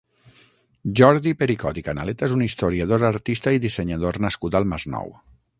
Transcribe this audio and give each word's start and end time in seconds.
Jordi 0.99 1.33
Pericot 1.41 1.77
i 1.81 1.83
Canaleta 1.91 2.27
és 2.29 2.35
un 2.37 2.45
historiador, 2.47 3.07
artista 3.13 3.57
i 3.59 3.63
dissenyador 3.67 4.23
nascut 4.29 4.59
al 4.63 4.71
Masnou. 4.73 5.19